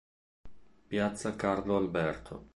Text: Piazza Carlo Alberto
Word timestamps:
Piazza 0.87 1.35
Carlo 1.35 1.77
Alberto 1.77 2.49